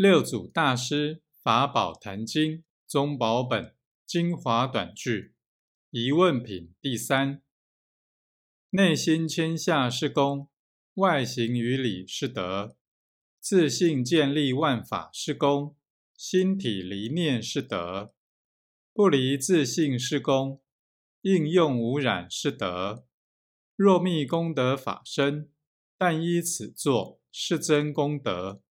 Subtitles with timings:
[0.00, 3.74] 六祖大师法宝坛经宗宝本
[4.06, 5.34] 精华短句
[5.90, 7.42] 疑问品第三。
[8.70, 10.50] 内心谦下是功
[10.94, 12.76] 外形于理是德。
[13.40, 15.74] 自信建立万法是功
[16.16, 18.14] 心体离念是德。
[18.92, 20.62] 不离自信是功
[21.22, 23.04] 应用无染是德。
[23.74, 25.50] 若密功德法身
[25.96, 28.62] 但依此作是真功德